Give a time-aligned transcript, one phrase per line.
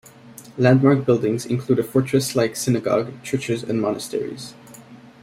[0.57, 4.55] Landmark buildings include a fortress-like synagogue, churches and monasteries.